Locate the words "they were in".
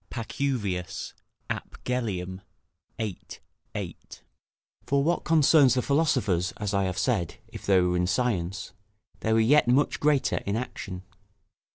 7.67-8.07